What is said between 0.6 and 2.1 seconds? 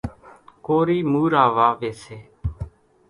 ڪورِي مورا واويَ